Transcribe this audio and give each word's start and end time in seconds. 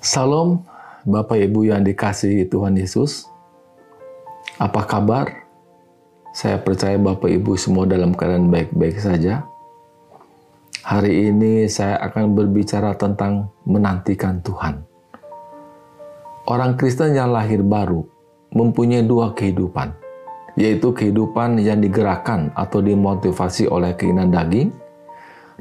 Salam 0.00 0.64
Bapak 1.04 1.36
Ibu 1.36 1.68
yang 1.68 1.84
dikasihi 1.84 2.48
Tuhan 2.48 2.72
Yesus. 2.72 3.28
Apa 4.56 4.88
kabar? 4.88 5.28
Saya 6.32 6.56
percaya 6.56 6.96
Bapak 6.96 7.28
Ibu 7.28 7.52
semua 7.60 7.84
dalam 7.84 8.16
keadaan 8.16 8.48
baik-baik 8.48 8.96
saja. 8.96 9.44
Hari 10.88 11.28
ini 11.28 11.68
saya 11.68 12.00
akan 12.00 12.32
berbicara 12.32 12.96
tentang 12.96 13.52
menantikan 13.68 14.40
Tuhan. 14.40 14.80
Orang 16.48 16.80
Kristen 16.80 17.12
yang 17.12 17.36
lahir 17.36 17.60
baru 17.60 18.00
mempunyai 18.56 19.04
dua 19.04 19.36
kehidupan, 19.36 19.92
yaitu 20.56 20.96
kehidupan 20.96 21.60
yang 21.60 21.76
digerakkan 21.84 22.48
atau 22.56 22.80
dimotivasi 22.80 23.68
oleh 23.68 23.92
keinginan 24.00 24.32
daging, 24.32 24.72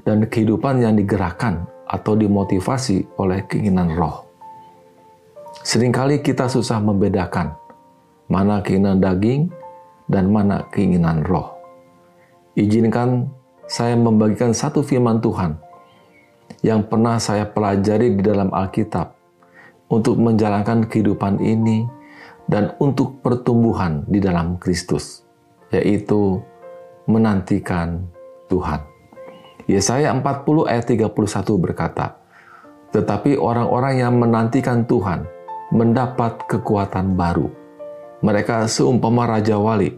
dan 0.07 0.23
kehidupan 0.31 0.79
yang 0.79 0.95
digerakkan 0.95 1.67
atau 1.91 2.15
dimotivasi 2.15 3.03
oleh 3.19 3.43
keinginan 3.43 3.91
roh. 3.99 4.28
Seringkali 5.59 6.23
kita 6.23 6.47
susah 6.47 6.79
membedakan 6.79 7.51
mana 8.31 8.63
keinginan 8.63 9.03
daging 9.03 9.51
dan 10.07 10.31
mana 10.31 10.63
keinginan 10.71 11.19
roh. 11.27 11.59
Izinkan 12.55 13.27
saya 13.67 13.99
membagikan 13.99 14.55
satu 14.55 14.79
firman 14.79 15.19
Tuhan 15.19 15.59
yang 16.63 16.87
pernah 16.87 17.19
saya 17.19 17.43
pelajari 17.43 18.15
di 18.15 18.21
dalam 18.23 18.55
Alkitab 18.55 19.11
untuk 19.91 20.15
menjalankan 20.15 20.87
kehidupan 20.87 21.43
ini 21.43 21.83
dan 22.47 22.71
untuk 22.79 23.19
pertumbuhan 23.19 24.07
di 24.07 24.23
dalam 24.23 24.55
Kristus, 24.63 25.27
yaitu 25.75 26.39
menantikan 27.03 28.07
Tuhan. 28.47 28.79
Yesaya 29.67 30.15
40 30.15 30.71
ayat 30.71 30.85
31 30.87 31.11
berkata, 31.59 32.15
Tetapi 32.95 33.35
orang-orang 33.37 34.01
yang 34.01 34.17
menantikan 34.17 34.87
Tuhan 34.87 35.38
mendapat 35.69 36.49
kekuatan 36.49 37.13
baru. 37.13 37.49
Mereka 38.25 38.65
seumpama 38.67 39.29
Raja 39.29 39.55
Wali 39.61 39.93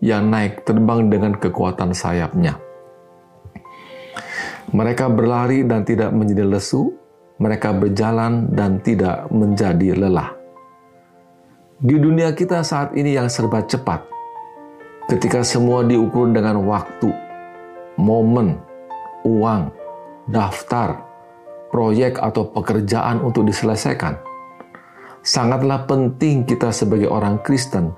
yang 0.00 0.32
naik 0.32 0.64
terbang 0.64 1.12
dengan 1.12 1.36
kekuatan 1.36 1.92
sayapnya. 1.92 2.56
Mereka 4.70 5.12
berlari 5.12 5.66
dan 5.66 5.84
tidak 5.84 6.10
menjadi 6.14 6.46
lesu, 6.46 6.94
mereka 7.36 7.74
berjalan 7.74 8.48
dan 8.54 8.80
tidak 8.80 9.28
menjadi 9.28 9.98
lelah. 9.98 10.30
Di 11.80 11.96
dunia 11.96 12.32
kita 12.36 12.60
saat 12.60 12.92
ini 12.96 13.16
yang 13.16 13.28
serba 13.28 13.64
cepat, 13.64 14.04
ketika 15.08 15.40
semua 15.44 15.84
diukur 15.84 16.28
dengan 16.32 16.60
waktu, 16.64 17.08
momen, 17.96 18.60
uang, 19.24 19.72
daftar, 20.28 21.02
proyek 21.72 22.20
atau 22.20 22.48
pekerjaan 22.52 23.20
untuk 23.20 23.48
diselesaikan– 23.48 24.16
sangatlah 25.20 25.84
penting 25.84 26.48
kita 26.48 26.72
sebagai 26.72 27.08
orang 27.08 27.40
Kristen 27.44 27.92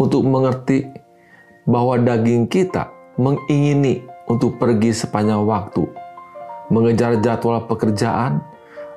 untuk 0.00 0.24
mengerti 0.24 0.86
bahwa 1.68 2.00
daging 2.00 2.48
kita 2.48 2.88
mengingini 3.20 4.06
untuk 4.30 4.56
pergi 4.56 4.94
sepanjang 4.94 5.44
waktu, 5.44 5.84
mengejar 6.72 7.20
jadwal 7.20 7.64
pekerjaan, 7.68 8.40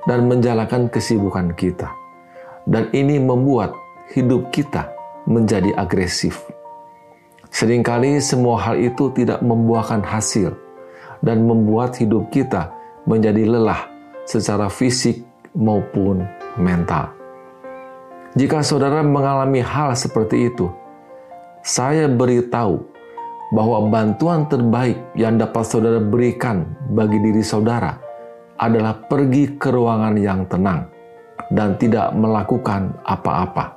dan 0.06 0.26
menjalankan 0.26 0.90
kesibukan 0.90 1.54
kita. 1.54 1.92
Dan 2.66 2.90
ini 2.94 3.18
membuat 3.18 3.74
hidup 4.14 4.54
kita 4.54 4.90
menjadi 5.26 5.74
agresif. 5.78 6.46
Seringkali 7.52 8.22
semua 8.24 8.62
hal 8.64 8.80
itu 8.80 9.12
tidak 9.12 9.44
membuahkan 9.44 10.02
hasil 10.06 10.56
dan 11.20 11.44
membuat 11.44 12.00
hidup 12.00 12.32
kita 12.32 12.72
menjadi 13.04 13.44
lelah 13.44 13.92
secara 14.24 14.72
fisik 14.72 15.26
maupun 15.52 16.24
mental. 16.56 17.21
Jika 18.32 18.64
saudara 18.64 19.04
mengalami 19.04 19.60
hal 19.60 19.92
seperti 19.92 20.48
itu, 20.48 20.72
saya 21.68 22.08
beritahu 22.08 22.80
bahwa 23.52 23.92
bantuan 23.92 24.48
terbaik 24.48 24.96
yang 25.20 25.36
dapat 25.36 25.68
saudara 25.68 26.00
berikan 26.00 26.64
bagi 26.96 27.20
diri 27.20 27.44
saudara 27.44 28.00
adalah 28.56 28.96
pergi 29.04 29.60
ke 29.60 29.68
ruangan 29.68 30.16
yang 30.16 30.48
tenang 30.48 30.88
dan 31.52 31.76
tidak 31.76 32.16
melakukan 32.16 32.96
apa-apa, 33.04 33.76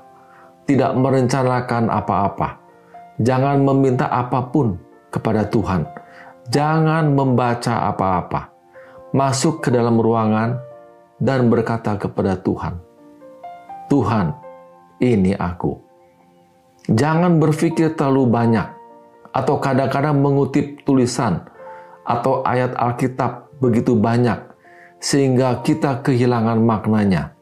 tidak 0.70 0.94
merencanakan 1.02 1.90
apa-apa. 1.90 2.54
Jangan 3.18 3.58
meminta 3.58 4.06
apa 4.06 4.38
pun 4.54 4.78
kepada 5.10 5.50
Tuhan. 5.50 5.82
Jangan 6.54 7.10
membaca 7.10 7.90
apa-apa. 7.90 8.54
Masuk 9.10 9.66
ke 9.66 9.74
dalam 9.74 9.98
ruangan 9.98 10.62
dan 11.18 11.50
berkata 11.50 11.98
kepada 11.98 12.38
Tuhan, 12.38 12.78
"Tuhan, 13.90 14.43
ini 15.00 15.34
aku. 15.34 15.78
Jangan 16.90 17.40
berpikir 17.40 17.96
terlalu 17.96 18.28
banyak 18.28 18.68
atau 19.32 19.56
kadang-kadang 19.58 20.20
mengutip 20.20 20.84
tulisan 20.84 21.42
atau 22.04 22.44
ayat 22.44 22.76
Alkitab 22.76 23.56
begitu 23.58 23.96
banyak 23.96 24.36
sehingga 25.00 25.64
kita 25.64 26.04
kehilangan 26.04 26.60
maknanya. 26.60 27.32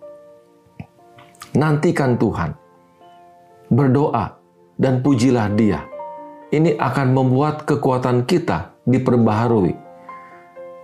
Nantikan 1.52 2.16
Tuhan. 2.16 2.56
Berdoa 3.68 4.38
dan 4.80 5.04
pujilah 5.04 5.52
Dia. 5.52 5.84
Ini 6.52 6.76
akan 6.76 7.08
membuat 7.16 7.64
kekuatan 7.64 8.28
kita 8.28 8.76
diperbaharui. 8.84 9.72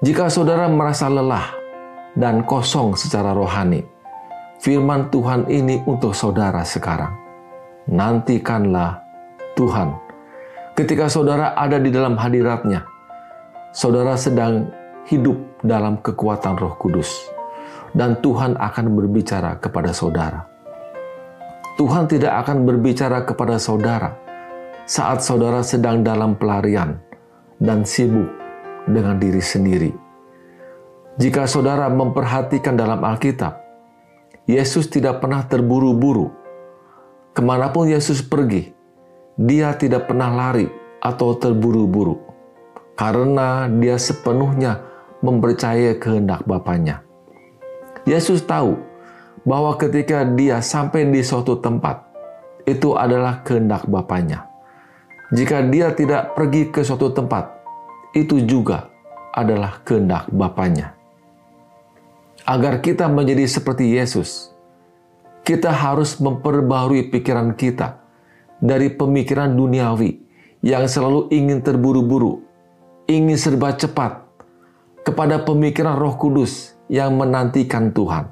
Jika 0.00 0.30
saudara 0.30 0.70
merasa 0.70 1.10
lelah 1.10 1.52
dan 2.16 2.46
kosong 2.46 2.96
secara 2.96 3.36
rohani, 3.36 3.84
firman 4.58 5.10
Tuhan 5.10 5.46
ini 5.50 5.82
untuk 5.86 6.12
saudara 6.14 6.62
sekarang. 6.66 7.14
Nantikanlah 7.88 9.00
Tuhan. 9.54 9.94
Ketika 10.76 11.10
saudara 11.10 11.56
ada 11.58 11.80
di 11.80 11.90
dalam 11.90 12.14
hadiratnya, 12.14 12.84
saudara 13.74 14.14
sedang 14.14 14.70
hidup 15.08 15.38
dalam 15.64 15.98
kekuatan 15.98 16.54
roh 16.58 16.76
kudus. 16.78 17.10
Dan 17.88 18.20
Tuhan 18.20 18.54
akan 18.60 18.86
berbicara 18.92 19.56
kepada 19.58 19.96
saudara. 19.96 20.44
Tuhan 21.80 22.04
tidak 22.04 22.44
akan 22.44 22.68
berbicara 22.68 23.24
kepada 23.24 23.56
saudara 23.56 24.12
saat 24.84 25.24
saudara 25.24 25.64
sedang 25.64 26.04
dalam 26.04 26.36
pelarian 26.36 27.00
dan 27.56 27.88
sibuk 27.88 28.28
dengan 28.84 29.16
diri 29.16 29.40
sendiri. 29.40 29.90
Jika 31.16 31.48
saudara 31.48 31.88
memperhatikan 31.88 32.76
dalam 32.76 33.00
Alkitab, 33.02 33.67
Yesus 34.48 34.88
tidak 34.88 35.20
pernah 35.20 35.44
terburu-buru. 35.44 36.32
Ke 37.36 37.44
mana 37.44 37.68
pun 37.68 37.84
Yesus 37.84 38.24
pergi, 38.24 38.72
dia 39.36 39.76
tidak 39.76 40.08
pernah 40.08 40.32
lari 40.32 40.64
atau 41.04 41.36
terburu-buru. 41.36 42.16
Karena 42.96 43.68
dia 43.68 44.00
sepenuhnya 44.00 44.80
mempercayai 45.20 46.00
kehendak 46.00 46.48
Bapaknya. 46.48 47.04
Yesus 48.08 48.40
tahu 48.40 48.80
bahwa 49.44 49.76
ketika 49.76 50.24
dia 50.24 50.64
sampai 50.64 51.04
di 51.12 51.20
suatu 51.20 51.60
tempat, 51.60 52.08
itu 52.64 52.96
adalah 52.96 53.44
kehendak 53.44 53.84
Bapaknya. 53.84 54.48
Jika 55.28 55.60
dia 55.68 55.92
tidak 55.92 56.32
pergi 56.32 56.72
ke 56.72 56.80
suatu 56.80 57.12
tempat, 57.12 57.52
itu 58.16 58.40
juga 58.48 58.88
adalah 59.36 59.84
kehendak 59.84 60.24
Bapaknya 60.32 60.97
agar 62.46 62.78
kita 62.84 63.10
menjadi 63.10 63.48
seperti 63.48 63.98
Yesus, 63.98 64.52
kita 65.42 65.72
harus 65.72 66.20
memperbaharui 66.20 67.08
pikiran 67.08 67.56
kita 67.56 67.98
dari 68.60 68.92
pemikiran 68.92 69.54
duniawi 69.54 70.20
yang 70.62 70.86
selalu 70.90 71.30
ingin 71.32 71.62
terburu-buru, 71.62 72.42
ingin 73.08 73.38
serba 73.38 73.74
cepat, 73.74 74.26
kepada 75.06 75.40
pemikiran 75.40 75.96
Roh 75.96 76.18
Kudus 76.20 76.76
yang 76.90 77.16
menantikan 77.16 77.94
Tuhan. 77.94 78.28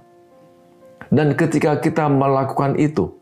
Dan 1.07 1.39
ketika 1.39 1.79
kita 1.79 2.11
melakukan 2.11 2.75
itu, 2.77 3.15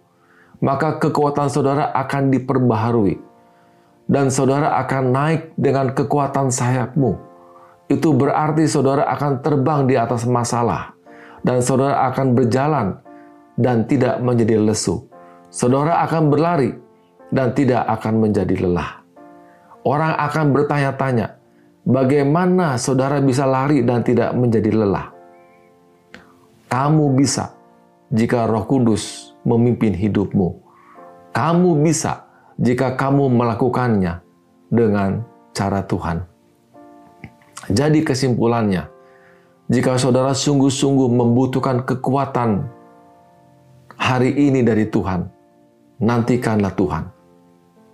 maka 0.65 0.97
kekuatan 0.97 1.53
saudara 1.53 1.93
akan 1.93 2.33
diperbaharui, 2.33 3.21
dan 4.09 4.33
saudara 4.33 4.81
akan 4.81 5.13
naik 5.13 5.43
dengan 5.61 5.93
kekuatan 5.93 6.49
sayapmu 6.49 7.34
itu 7.89 8.17
berarti 8.17 8.65
saudara 8.65 9.05
akan 9.13 9.45
terbang 9.45 9.85
di 9.85 9.95
atas 9.95 10.25
masalah 10.25 10.97
dan 11.45 11.61
saudara 11.61 12.09
akan 12.09 12.33
berjalan 12.33 12.87
dan 13.61 13.85
tidak 13.85 14.19
menjadi 14.25 14.59
lesu. 14.59 15.05
Saudara 15.53 16.03
akan 16.03 16.33
berlari 16.33 16.75
dan 17.31 17.55
tidak 17.55 17.87
akan 17.87 18.27
menjadi 18.27 18.67
lelah. 18.67 19.05
Orang 19.85 20.17
akan 20.17 20.57
bertanya-tanya, 20.57 21.39
bagaimana 21.85 22.81
saudara 22.81 23.21
bisa 23.21 23.45
lari 23.45 23.85
dan 23.85 24.01
tidak 24.03 24.33
menjadi 24.35 24.73
lelah? 24.73 25.13
Kamu 26.73 27.15
bisa 27.15 27.55
jika 28.11 28.51
Roh 28.51 28.67
Kudus 28.67 29.37
memimpin 29.47 29.95
hidupmu. 29.95 30.59
Kamu 31.31 31.79
bisa 31.85 32.27
jika 32.59 32.99
kamu 32.99 33.31
melakukannya 33.31 34.25
dengan 34.73 35.23
cara 35.55 35.87
Tuhan. 35.87 36.34
Jadi 37.71 38.05
kesimpulannya, 38.05 38.93
Jika 39.65 39.97
saudara 39.97 40.37
sungguh-sungguh 40.37 41.09
membutuhkan 41.09 41.89
kekuatan 41.89 42.69
hari 43.97 44.37
ini 44.37 44.61
dari 44.61 44.85
Tuhan, 44.93 45.25
nantikanlah 46.05 46.77
Tuhan. 46.77 47.05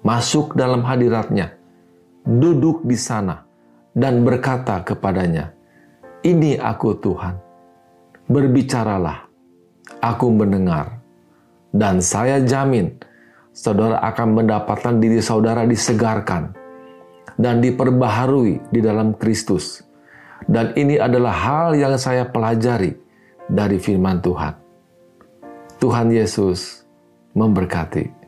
Masuk 0.02 0.58
dalam 0.58 0.82
hadiratnya, 0.82 1.55
duduk 2.26 2.82
di 2.82 2.99
sana, 2.99 3.46
dan 3.94 4.26
berkata 4.26 4.82
kepadanya, 4.82 5.55
Ini 6.26 6.58
aku 6.58 6.99
Tuhan, 6.99 7.38
berbicaralah, 8.26 9.31
aku 10.02 10.26
mendengar, 10.26 10.99
dan 11.70 12.02
saya 12.02 12.43
jamin 12.43 12.90
saudara 13.55 14.02
akan 14.11 14.43
mendapatkan 14.43 14.99
diri 14.99 15.22
saudara 15.22 15.62
disegarkan 15.62 16.60
dan 17.41 17.65
diperbaharui 17.65 18.69
di 18.69 18.81
dalam 18.85 19.17
Kristus 19.17 19.81
dan 20.51 20.73
ini 20.79 20.97
adalah 20.97 21.35
hal 21.35 21.69
yang 21.77 21.95
saya 22.01 22.25
pelajari 22.25 22.97
dari 23.51 23.77
firman 23.77 24.19
Tuhan. 24.19 24.55
Tuhan 25.79 26.09
Yesus 26.13 26.87
memberkati. 27.33 28.19